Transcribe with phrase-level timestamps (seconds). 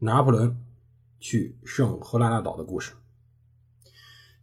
[0.00, 0.56] 拿破仑
[1.20, 2.92] 去圣赫拉纳岛的故事。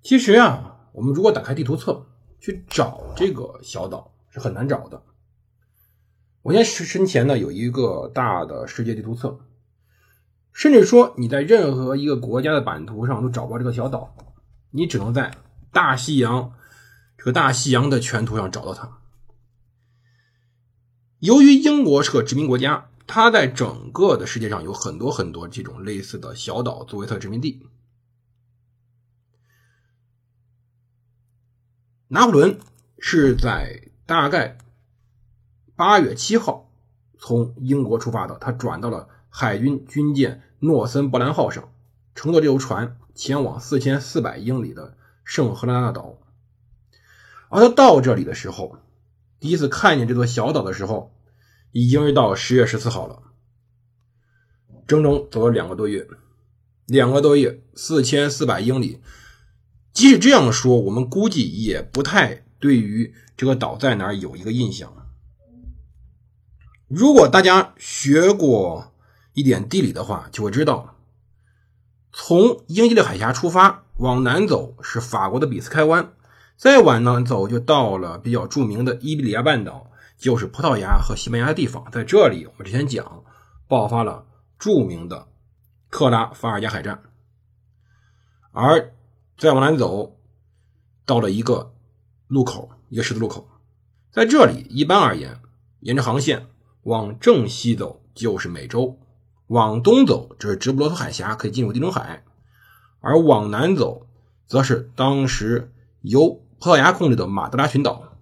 [0.02, 2.08] 其实啊，我们如果打开地图册
[2.40, 5.04] 去找这个小岛是很难找的。
[6.44, 9.40] 我现在身前呢有一个大的世界地图册，
[10.54, 14.16] 甚至说你在任何一个国家的版图上都找不到这个小岛，
[14.72, 15.32] 你只能在
[15.74, 16.54] 大西洋
[17.18, 19.00] 这个大西洋的全图上找到它。
[21.20, 27.66] 由于英国是个殖民国家，它在整个的世界上有很多很多这种类似的小岛作为它的殖民地。
[32.10, 32.60] 拿破仑
[33.00, 34.60] 是在大概。
[35.76, 36.72] 八月七号，
[37.20, 41.72] 从英国出发的，他转到了海军军舰诺森伯兰号上，
[42.16, 46.18] 乘坐这艘船前往四千四百英里的圣赫拉纳岛。
[47.50, 48.80] 而他到这里的时候，
[49.40, 51.14] 第一次看见这座小岛的时候，
[51.78, 53.22] 已经是到十月十四号了，
[54.88, 56.08] 整整走了两个多月，
[56.88, 59.00] 两个多月，四千四百英里。
[59.94, 64.92] 即使这样说，我们估计也不太对于这个岛在哪儿有一个印象。
[66.88, 68.96] 如果大家学过
[69.34, 70.96] 一点地理的话，就会知道，
[72.12, 76.12] 从英吉利海峡出发往南走是法国的比斯开湾，
[76.56, 79.87] 再往南走就到了比较著名的伊比利亚半岛，
[80.18, 81.90] 就是葡萄牙和西班牙的地方。
[81.92, 83.24] 在这里，我们之前讲
[83.68, 84.26] 爆发了
[84.60, 85.28] 著名的
[85.90, 87.04] 特拉法尔加海战，
[88.52, 88.94] 而
[89.38, 90.18] 再往南走
[91.06, 91.74] 到了一个
[92.28, 93.48] 路口，一个十字路口，
[94.12, 95.40] 在这里一般而言，
[95.80, 96.48] 沿着航线。
[96.84, 98.98] 往正西走就是美洲，
[99.48, 102.24] 往东走这是直布罗陀海峡，可以进入地中海；
[103.02, 104.08] 而往南走，
[104.46, 106.30] 则是当时由
[106.60, 108.14] 葡萄牙控制的马德拉群岛。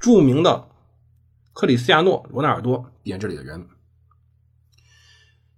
[0.00, 0.66] 著名的
[1.54, 3.68] 克里斯亚诺·罗纳尔多点这里的人，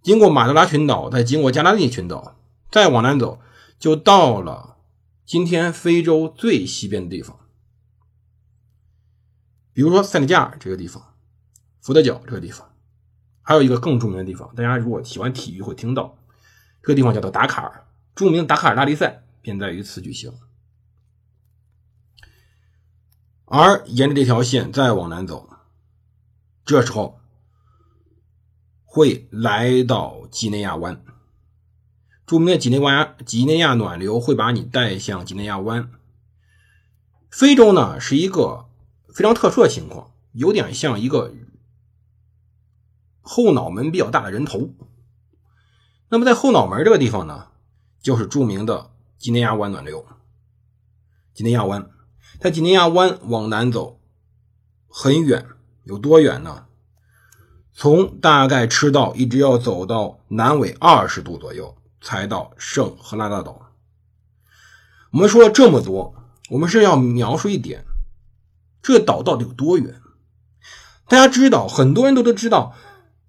[0.02, 2.38] 经过马德拉群岛，再经过加拉利群岛，
[2.70, 3.40] 再往南走，
[3.78, 4.76] 就到了
[5.24, 7.40] 今天非洲最西边的地方，
[9.72, 11.02] 比如说塞内加尔这个地方。
[11.80, 12.74] 福德角这个地方，
[13.42, 16.18] 还有一个更著名的地方，大家如果喜欢体育会听到，
[16.82, 17.86] 这个地方叫做达卡尔，
[18.16, 20.34] 著名达卡尔拉力赛便在于此举行。
[23.44, 25.48] 而沿着这条线再往南走，
[26.66, 27.19] 这时候
[28.84, 31.03] 会来到几内亚湾，
[32.27, 35.91] 著名的几内亚几内亚暖流会把你带向几内亚湾。
[37.31, 38.69] 非洲呢是一个
[39.15, 41.32] 非常特殊的情况，有点像一个。
[43.28, 44.71] 后脑门比较大的人头，
[46.10, 47.49] 那么在后脑门这个地方呢，
[48.00, 50.06] 就是著名的几内亚湾暖流。
[51.34, 51.91] 几内亚湾，
[52.41, 54.00] 在几内亚湾往南走
[54.87, 55.44] 很远，
[55.86, 56.66] 有多远呢？
[57.72, 63.70] 从大概赤道一直要走到南纬二十度左右，才到圣赫拉大岛。
[65.12, 66.14] 我们说了这么多，
[66.50, 67.84] 我们是要描述一点，
[68.82, 70.00] 这个岛到底有多远？
[71.06, 72.75] 大家知道，很多人都都知道。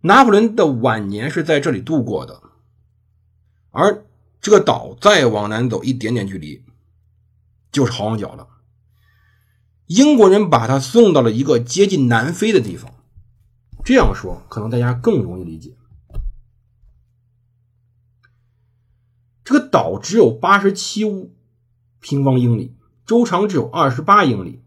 [0.01, 2.41] 拿破仑的晚年是在这里度过的，
[3.71, 4.05] 而
[4.41, 6.63] 这个岛再往南走一点点距离，
[7.71, 8.47] 就是好望角了。
[9.87, 12.93] 英国人把他送到了一个接近南非的地方，
[13.83, 15.75] 这样说可能大家更容易理解。
[19.45, 21.03] 这个岛只有八十七
[22.01, 24.59] 平方英里，周长只有二十八英里，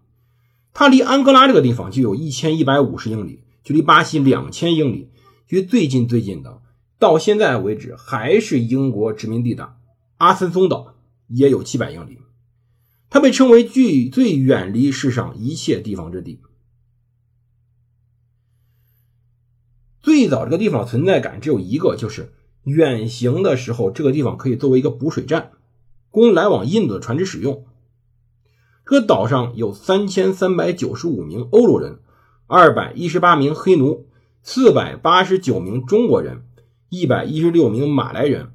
[0.73, 5.11] 它离安哥拉这个地方就有一千一百五十英里，距离巴西两千英里。
[5.47, 6.63] 距最近最近的，
[6.99, 9.77] 到现在为止还是英国殖民地的
[10.17, 10.95] 阿森松岛，
[11.27, 12.19] 也有七百英里。
[13.11, 16.41] 它被称为距最远离世上一切地方之地。
[20.01, 25.51] 最早这个地方存在感只有一个，就是远行的时候，这个地方可以作为一个补水站，
[26.11, 27.67] 供来往印度的船只使用。
[28.87, 31.99] 这个岛上有三千三百九十五名欧洲人，
[32.47, 34.07] 二百一十八名黑奴。
[34.43, 36.45] 四百八十九名中国人，
[36.89, 38.53] 一百一十六名马来人。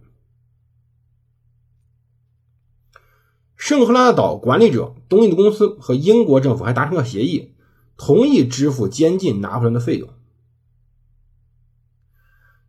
[3.66, 7.56] 圣赫拉岛管理者东印度公司和英国政府还达成了协议，
[7.98, 10.08] 同意支付监禁拿破仑的费用。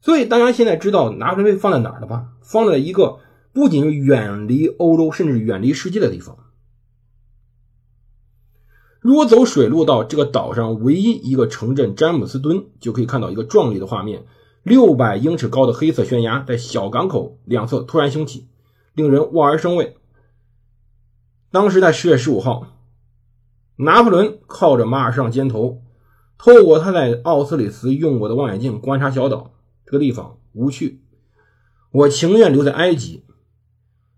[0.00, 2.28] 所以大家现在知道拿破仑被放在哪儿了吧？
[2.40, 3.19] 放在一个
[3.52, 6.38] 不仅是远离欧洲，甚至远离世界的地方。
[9.00, 14.25] 如果走水路到这个岛上唯一一个城镇詹姆斯敦，就可以看到一个壮丽的画面：
[14.62, 18.46] 六百英尺高的黑色悬崖在小港口两侧突然兴起，
[18.94, 19.98] 令人望而生畏。
[21.56, 22.76] 当时在十月十五号，
[23.76, 25.81] 拿破仑靠着马尔上肩头，
[26.37, 29.55] 透过他在奥斯里茨用过的望远镜观察小岛。
[29.87, 31.00] 这个地方无趣，
[31.93, 33.25] 我情愿留在埃及。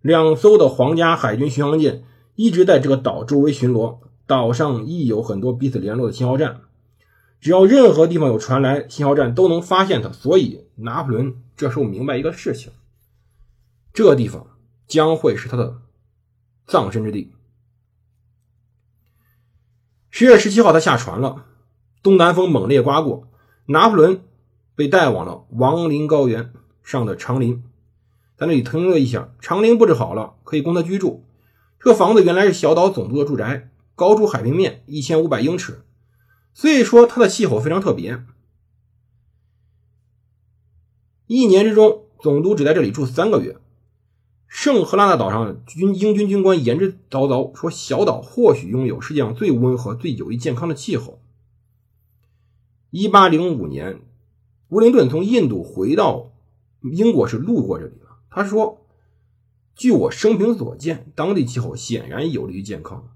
[0.01, 2.03] 两艘的皇家海军巡洋舰
[2.35, 3.99] 一直在这个岛周围巡逻。
[4.27, 6.63] 岛上亦有很多彼此联络的信号站，
[7.41, 10.11] 只要任何地方有传来信号站，都能发现它。
[10.11, 12.73] 所以拿破仑这时候明白一个事情：
[13.93, 14.45] 这地方
[14.89, 15.77] 将会是他的
[16.69, 17.33] 葬身之地。
[20.11, 21.47] 十月十七号，他下船了，
[22.03, 23.27] 东南风猛烈刮过，
[23.67, 24.23] 拿破仑
[24.77, 26.53] 被带往了王林高原
[26.85, 27.65] 上的长林，
[28.37, 29.35] 在那里停留了一下。
[29.41, 31.25] 长林布置好了，可以供他居住。
[31.81, 33.71] 这个房子原来是小岛总督的住宅。
[33.95, 35.83] 高出海平面一千五百英尺，
[36.55, 38.25] 所以说它的气候非常特别。
[41.27, 43.59] 一年之中，总督只在这里住三个月。
[44.49, 51.21] 圣赫拉纳岛上军英军军官言之凿凿，说小岛或许拥有世界上最温和、最有益健康的气候。
[52.91, 54.01] 一八零五年，
[54.71, 56.33] 乌灵顿从印度回到
[56.81, 58.17] 英国是路过这里了。
[58.31, 58.87] 他说
[59.77, 63.11] ：“据我生平所见，当地气候显然有利于健康。”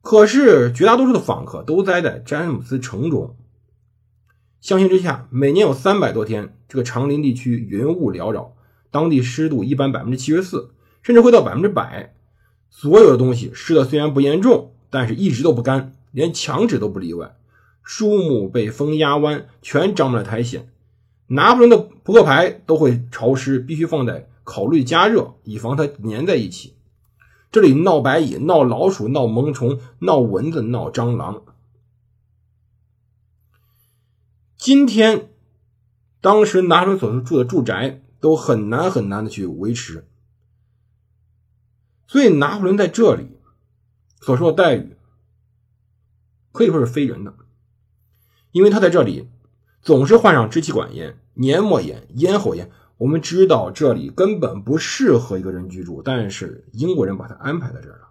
[0.00, 3.36] 可是，绝大多数的访客都待在詹姆斯城中。
[4.60, 8.56] 相形之下，每年有三百多天，这个长林地区云雾缭绕，
[8.90, 10.70] 当地湿度一般百分之七十四，
[11.02, 12.14] 甚至会到百分之百。
[12.70, 17.36] 所有的东西湿的虽然不严重，但是一直都不干，连墙纸都不例外。
[17.82, 20.66] 树木被风压弯，全长满了苔藓。
[21.28, 26.74] 拿破仑的扑克牌都会潮湿，必须放在考虑加热，以防它粘在一起。
[27.50, 31.42] 这里闹白蚁、闹老鼠、闹萌虫、闹蚊子、闹蟑螂。
[34.56, 35.30] 今天，
[36.20, 40.06] 当时拿破仑所住的住宅都很难很难的去维持，
[42.06, 43.38] 所以拿破仑在这里
[44.20, 44.96] 所受的待遇
[46.52, 47.34] 可以说是非人的，
[48.52, 49.28] 因为他在这里
[49.82, 52.70] 总是患上支气管炎、黏膜炎、咽喉炎。
[52.96, 58.08] 我们知道这里根本不适合一个人居住，但是英国人把他安排在这儿了。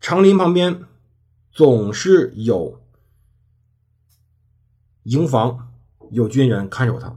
[0.00, 0.84] 长林旁边
[1.52, 2.82] 总是有
[5.04, 5.67] 营房，
[6.10, 7.16] 有军人看守他。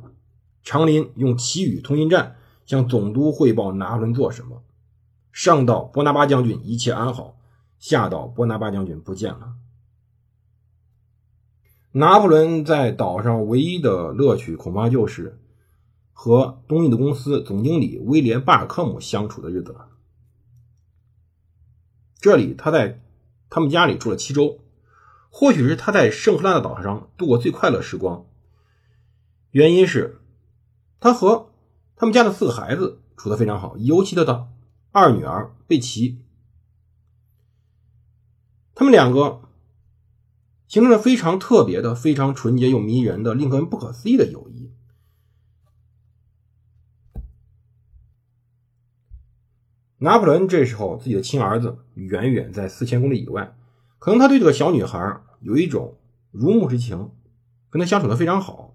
[0.63, 2.35] 长林用祈语通信站
[2.65, 4.63] 向总督汇报拿破仑做什么。
[5.31, 7.37] 上到波拿巴将军一切安好，
[7.79, 9.53] 下到波拿巴将军不见了。
[11.93, 15.39] 拿破仑在岛上唯一的乐趣，恐怕就是
[16.13, 19.87] 和东印度公司总经理威廉·巴尔克姆相处的日子了。
[22.19, 23.01] 这里，他在
[23.49, 24.59] 他们家里住了七周，
[25.29, 28.25] 或许是他在圣赫拉的岛上度过最快乐时光。
[29.51, 30.19] 原因是，
[30.99, 31.51] 他和
[31.95, 34.49] 他们家的四个孩子处得非常好，尤其他的
[34.91, 36.19] 二女儿贝奇，
[38.73, 39.41] 他们两个。
[40.67, 44.71] 形成了非常特别的、非常纯洁又迷人的、令人不可思议的友谊。
[49.97, 53.53] 拿破仑这时候自己的亲儿子远远在四千公里以外，
[53.99, 55.97] 可能他对这个小女孩有一种
[56.31, 57.11] 如沐之情，
[57.69, 58.70] 跟他相处的非常好。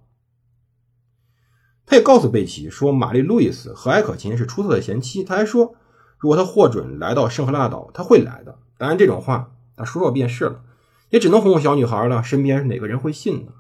[1.87, 5.23] 他也告诉贝奇说，玛丽路易斯和蔼可亲，是出色的贤妻。
[5.23, 5.76] 他还说，
[6.19, 8.59] 如果他获准来到圣赫拉岛，他会来的。
[8.76, 10.64] 当然，这种话他说说便是了。
[11.11, 13.52] 也只能哄哄小女孩了，身边哪个人会信呢？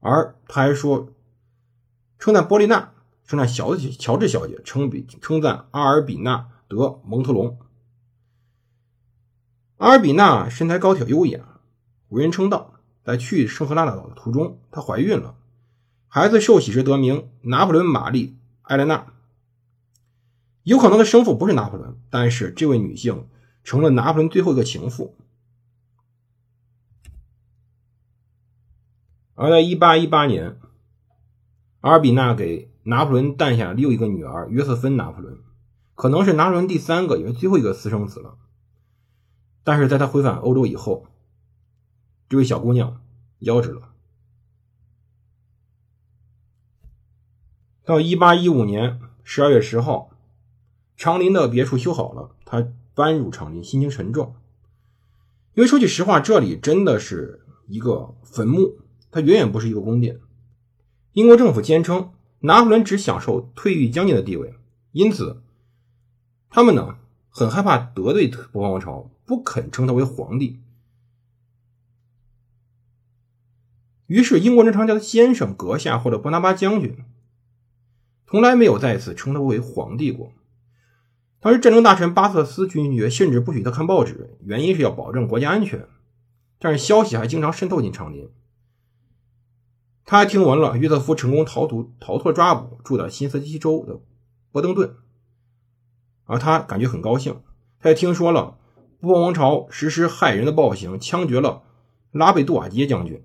[0.00, 1.08] 而他还说，
[2.18, 2.92] 称赞波丽娜，
[3.26, 7.58] 称赞小姐乔治小姐，称比称赞阿尔比纳德蒙特隆。
[9.78, 11.60] 阿尔比娜身材高挑优雅，
[12.10, 12.74] 为人称道。
[13.02, 15.34] 在去圣赫拉岛的途中，她怀孕了，
[16.08, 19.12] 孩子受洗时得名拿破仑玛丽艾莲娜。
[20.62, 23.26] 有可能的生父不是拿破仑，但是这位女性
[23.62, 25.16] 成了拿破仑最后一个情妇。
[29.34, 30.60] 而在1818年，
[31.80, 35.38] 阿尔比娜给拿破仑诞下了又一个女儿约瑟芬·拿破仑，
[35.94, 38.36] 可能是拿破仑第三个，也是最后一个私生子了。
[39.62, 41.06] 但是在他回返欧洲以后，
[42.28, 43.00] 这位小姑娘
[43.40, 43.87] 夭折了。
[47.88, 50.10] 到1815年12月10号，
[50.94, 54.34] 长林的别墅修好了，他搬入长林，心情沉重，
[55.54, 58.76] 因为说句实话，这里真的是一个坟墓，
[59.10, 60.20] 它远远不是一个宫殿。
[61.14, 64.52] 英国政府坚称拿破仑只享受退役将军的地位，
[64.92, 65.40] 因此
[66.50, 66.98] 他们呢
[67.30, 70.60] 很害怕得罪波旁王朝，不肯称他为皇帝。
[74.08, 77.02] 于是，英国人常叫他先生、阁下或者波拿巴将军，
[78.30, 80.32] 从来没有再次称他为皇帝过。
[81.40, 85.88] 当时，战争大臣巴瑟斯勋爵甚至不许他看报纸，原因是要保证国家安全。
[86.58, 88.28] 但是，消息还经常渗透进长林。
[90.04, 94.00] 他还听闻了约瑟夫成功逃脱逃脱抓捕，住在新泽西州的
[94.50, 94.96] 波登顿，
[96.24, 97.40] 而他感觉很高兴。
[97.80, 98.58] 他也听说了
[99.00, 101.62] 波旁王朝实施害人的暴行，枪决了
[102.10, 103.22] 拉贝杜瓦街将军，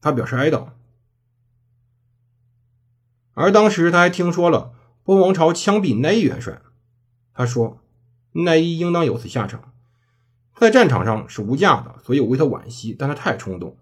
[0.00, 0.68] 他表示哀悼。
[3.34, 4.72] 而当时他还听说了
[5.04, 6.60] 波旁王朝枪毙奈伊元帅。
[7.34, 7.80] 他说
[8.44, 9.72] ：“奈伊应当有此下场。
[10.54, 12.94] 在战场上是无价的，所以我为他惋惜。
[12.98, 13.76] 但他太冲动，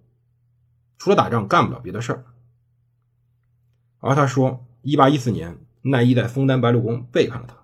[0.99, 2.25] 除了打仗干不了别的事儿。”
[3.99, 7.57] 而他说：“1814 年，奈伊在枫丹白露宫背叛了他。”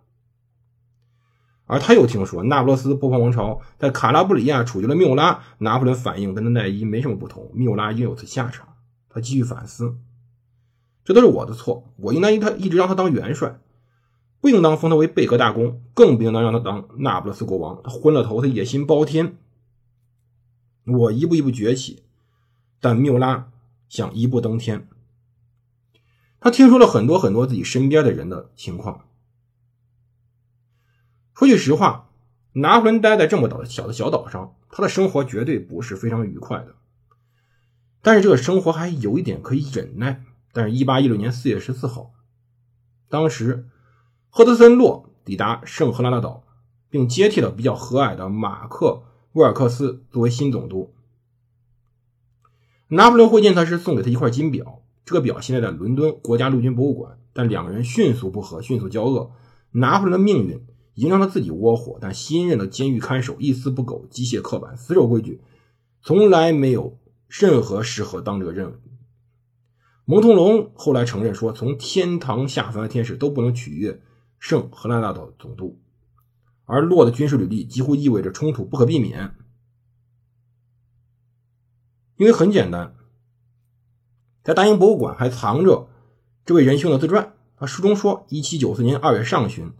[1.69, 8.76] 而他又听说那不勒斯波旁王朝在卡拉布里亚处决了缪拉，拿破仑反应跟那奈伊没什么不同，缪拉应有此下场。
[9.09, 9.97] 他继续反思
[11.07, 13.59] ：“这都是我的错，我应当他一直让他当元帅。”
[14.39, 17.81] 不应当封他为贝格大公，更不应当让他当那不勒斯国王。
[17.83, 19.39] 他昏了头，他野心包天。
[20.85, 22.05] 我一步一步崛起，
[22.79, 23.51] 但缪拉
[23.89, 24.87] 想一步登天。
[26.39, 29.07] 他听说了很多很多自己身边的人的情况。
[31.35, 32.11] 说句实话，
[32.53, 36.77] 拿破仑待在这么岛小的小岛上，他的生活绝对不是非常愉快的。
[38.01, 40.25] 但是这个生活还有一点可以忍耐。
[40.57, 42.15] 但是，一八一六年四月十四号，
[43.11, 43.69] 当时。
[44.29, 46.45] 赫德森洛抵达圣赫拉拉岛，
[46.91, 48.87] 并接替了比较和蔼的马克·
[49.33, 50.93] 沃尔克斯作为新总督。
[52.89, 57.19] 拿破仑会见他时送给他一块金表，这个表现在在伦敦国家陆军博物馆。
[57.33, 59.33] 但两个人迅速不和，迅速交恶。
[59.71, 65.41] 拿破仑的命运已经让他自己窝火，但新任的监狱看守一丝不苟，机械刻板，死守规矩，
[66.03, 68.75] 从来没有任何适合当这个任务。
[70.07, 74.01] 蒙通龙后来承认说，从天堂下凡的天使都不能取悦。
[74.39, 75.81] 圣荷兰大岛总督，
[76.65, 79.35] 而洛的军事履历几乎意味着冲突不可避免，
[82.19, 82.95] 因为很简单，
[84.45, 85.89] 在大英博物馆还藏着
[86.45, 87.35] 这位仁兄的自传。
[87.57, 89.73] 他书中说，一七九四年二月上旬，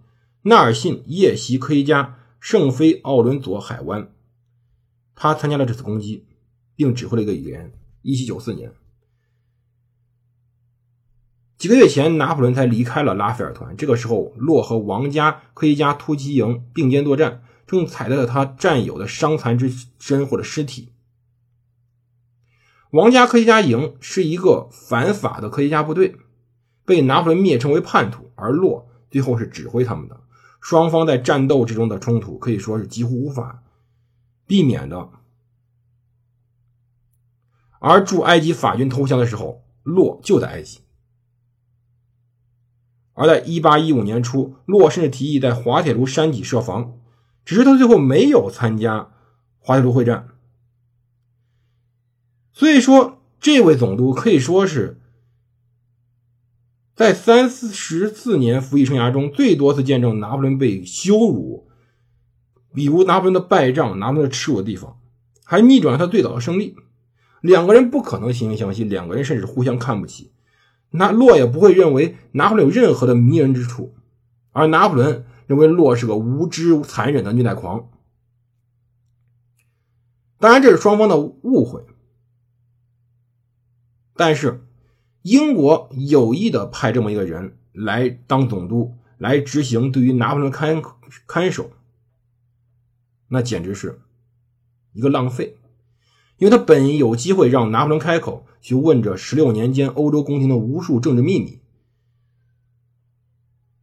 [0.43, 4.11] 纳尔信夜袭科学家圣菲奥伦佐海湾，
[5.15, 6.27] 他参加了这次攻击，
[6.75, 7.73] 并指挥了一个语言。
[8.01, 8.73] 一七九四年。
[11.59, 13.75] 几个月前，拿破仑才离开了拉斐尔团。
[13.77, 20.93] 这个时候，洛和王家科学家突击营并肩作战，正踩在了他战友的伤残之身或者尸体。
[22.91, 26.17] 王家科学家营是一个反法的科学家部队，
[26.85, 30.21] 被拿破仑蔑称为叛徒，而洛最后是指挥他们的。
[30.61, 33.63] 双方在战斗之中的冲突可以说是几乎无法
[34.47, 35.09] 避免的。
[37.79, 40.81] 而驻埃及法军投降的时候，洛就在埃及。
[43.17, 46.99] 而在1815年初，洛甚至提议在滑铁卢山脊设防，
[47.47, 49.09] 只是他最后没有参加
[49.59, 50.29] 滑铁卢会战。
[52.53, 55.01] 所以说，这位总督可以说是
[56.95, 61.67] 在三四十四年服役生涯中最多次见证拿破仑被羞辱，
[62.75, 64.99] 比如拿破仑的败仗、拿破仑的耻辱的地方，
[65.43, 66.77] 还逆转了他最早的胜利。
[67.41, 70.33] 两个人不可能惺惺相惜，两个人甚至互相看不起。
[70.91, 73.95] 那洛也不会认为拿破仑有任何的迷人之处，
[74.53, 77.91] 而拿破仑认为洛是个无知残忍的虐待狂。
[80.39, 81.85] 当然，这是双方的误会。
[84.15, 84.67] 但是，
[85.23, 90.83] 英国有意的派这么一个人来当总督，来执行对于拿破仑看
[91.27, 91.71] 看守，
[93.29, 94.01] 那简直是
[94.93, 95.57] 一个浪费。
[96.39, 101.61] 因为他本有机会让拿破仑开口去问这十六年间欧洲宫廷的无数政治秘密，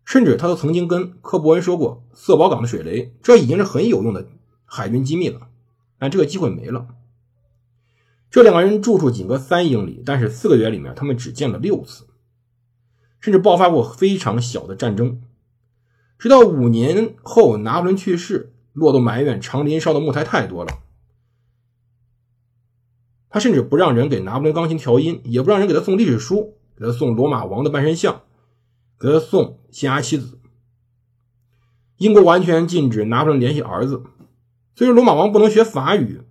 [0.05, 4.27] 甚至他都曾经跟科伯恩说过色保港的水雷，这已经是很有用的
[4.65, 5.47] 海军机密了。
[5.97, 6.87] 但这个机会没了。
[8.29, 12.07] 这两个人住处仅隔三英里，但是四个月里面他们只见了六次，
[13.19, 15.21] 甚至爆发过非常小的战争。
[16.19, 20.79] 直到五年后拿破仑去世，洛都埋怨长林烧的木材太多了。
[23.33, 28.21] 他甚至不让人给拿破仑钢琴调音，也不让人给他送历史书，给他送罗马王的半身像，
[28.99, 30.39] 给他送新牙妻子。
[31.97, 34.03] 英国完全禁止拿破仑联系儿子，
[34.75, 36.21] 所以说罗马王不能学法语，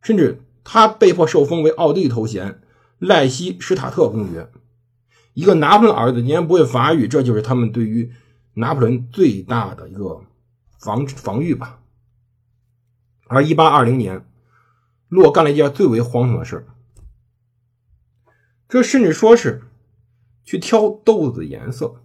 [0.00, 2.60] 甚至他被迫受封为奥地利头衔
[3.00, 4.48] 赖希施塔特公爵。
[5.34, 8.12] 一个拿破仑儿子竟然不会法语，这就是他们对于
[8.54, 10.20] 拿破仑最大的一个
[10.78, 11.80] 防防御吧。
[13.26, 14.24] 而一八二零年，
[15.12, 16.66] 洛干了一件最为荒唐的事
[18.66, 19.64] 这甚至说是
[20.42, 21.96] 去挑豆子颜色。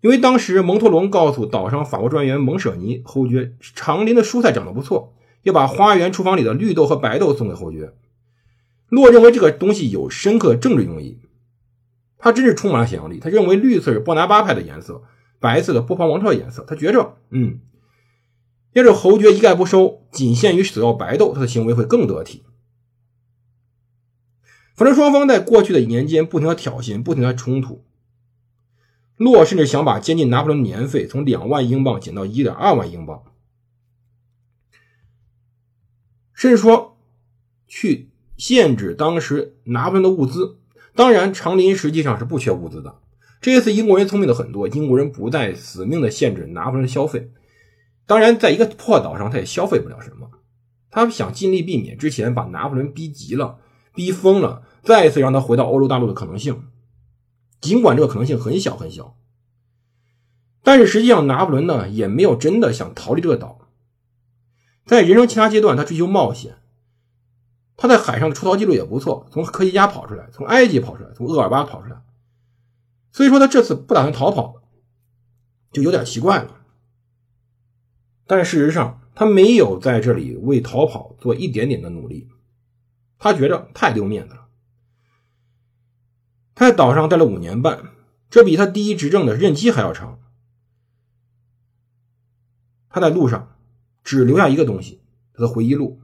[0.00, 7.92] 因为当时蒙托龙告诉岛上法国专员蒙舍尼侯爵，长林的蔬菜长得不错，要把花园厨房里的绿豆和白豆送给侯爵。
[8.88, 11.20] 洛认为这个东西有深刻政治用意，
[12.16, 13.20] 他真是充满了想象力。
[13.20, 15.02] 他认为绿色是波拿巴派的颜色，
[15.38, 16.64] 白色的波旁王朝的颜色。
[16.64, 17.60] 他觉着，嗯，
[18.72, 22.42] 要是侯爵一概不收，仅限于索要白豆，他的行为会更得体。
[24.74, 27.84] 反正双方在过去的一年间不停的挑衅，不停的冲突。
[29.16, 33.22] 洛甚至想把监禁拿破仑年费从两万英镑减到一点二万英镑，
[36.32, 36.96] 甚至说
[37.68, 40.56] 去限制当时拿破仑的物资。
[40.94, 42.98] 当然，长林实际上是不缺物资的。
[43.40, 47.30] 这一次英国人聪明的很多，英国人不再死命的限制拿破仑的消费。
[48.12, 50.30] 当然，在一个破岛上，他也消费不了什么。
[50.90, 53.58] 他想尽力避免之前把拿破仑逼急了、
[53.94, 56.64] 逼疯了，再一次让他回到欧洲大陆的可能性。
[57.62, 59.16] 尽管这个可能性很小很小，
[60.62, 63.60] 但是实际上拿破仑呢也没有真的想逃离这个岛。
[64.84, 66.58] 在人生其他阶段，他追求冒险，
[67.78, 72.02] 他在海上的出逃记录也不错，从科西嘉跑出来，从埃及跑出来，从厄尔巴跑出来。
[73.10, 74.56] 所以说他这次不打算逃跑，
[75.72, 76.58] 就有点奇怪了。
[78.32, 82.30] 但事实上，他没有在这里为逃跑做一点点的努力，
[83.18, 84.48] 他觉着太丢面子了。
[86.54, 87.90] 他在岛上待了五年半，
[88.30, 90.18] 这比他第一执政的任期还要长。
[92.88, 93.54] 他在路上
[94.02, 95.02] 只留下一个东西，
[95.34, 96.00] 他的回忆录。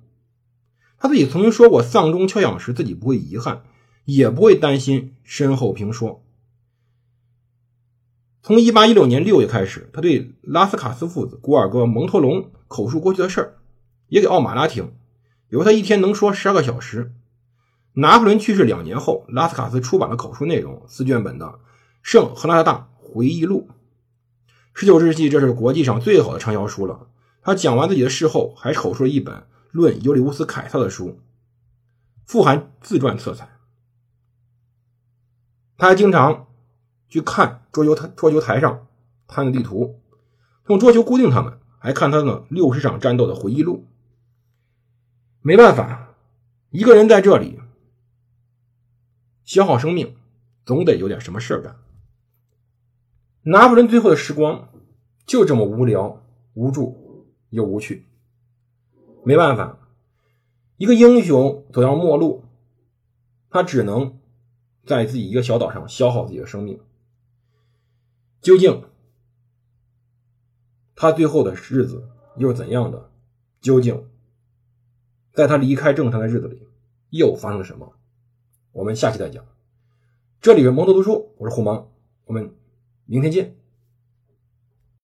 [0.98, 3.62] 他自己曾经说过，丧钟敲响时自己不会遗憾，
[4.04, 6.22] 也不会担心身后评说。
[8.42, 13.54] 从1816年6月开始，他对拉斯卡斯父子、古尔戈、蒙托龙口述过去的事儿，
[14.08, 14.94] 也给奥马拉听。
[15.48, 17.12] 有他一天能说十二个小时。
[17.94, 21.46] 拿破仑去世两年后，拉斯卡斯出版了口述内容四卷本的
[22.00, 23.68] 《圣赫拉大回忆录》。
[24.72, 27.08] 十九世纪，这是国际上最好的畅销书了。
[27.42, 31.18] 他讲完自己的事后，还口述了一本论尤里乌斯·凯撒的书，
[32.24, 33.48] 富含自传色彩。
[35.76, 36.47] 他还经常
[37.08, 38.86] 去看桌球台桌球台上
[39.26, 40.00] 摊的地图，
[40.68, 43.86] 用桌球固定他们，还看他的六十场战斗的回忆录。
[45.40, 46.14] 没办法，
[46.70, 47.60] 一个人在这里。
[49.44, 50.14] 消耗生命，
[50.66, 51.76] 总得有点什么事儿干。
[53.42, 54.68] 拿破仑最后的时光
[55.24, 58.04] 就这么无聊、无助又无趣。
[59.24, 59.78] 没办法，
[60.76, 62.44] 一个英雄走向末路，
[63.48, 64.18] 他只能
[64.84, 66.78] 在自己一个小岛上消耗自己的生命。
[68.40, 68.84] 究竟
[70.94, 73.10] 他最后的日子又是怎样的？
[73.60, 74.08] 究竟
[75.32, 76.66] 在他离开正常的日子里
[77.10, 77.94] 又发生了什么？
[78.72, 79.44] 我们下期再讲。
[80.40, 81.90] 这里是蒙头读书，我是胡芒，
[82.24, 82.54] 我们
[83.04, 83.57] 明天见。